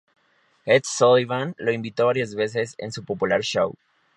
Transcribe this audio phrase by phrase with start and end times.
[0.65, 3.75] Ed Sullivan lo invitó varias veces en su popular show.